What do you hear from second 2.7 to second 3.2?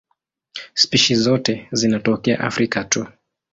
tu.